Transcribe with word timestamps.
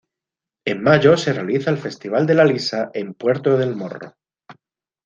En 0.65 0.81
mayo 0.81 1.15
se 1.15 1.31
realiza 1.31 1.69
el 1.69 1.77
festival 1.77 2.25
de 2.25 2.33
la 2.33 2.43
lisa 2.43 2.89
en 2.95 3.13
Puerto 3.13 3.55
del 3.55 3.75
Morro. 3.75 4.15